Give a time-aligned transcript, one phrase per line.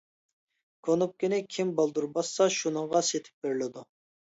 [0.87, 3.91] كۇنۇپكىنى كىم بالدۇر باسسا، شۇنىڭغا سېتىپ بېرىلىدۇ.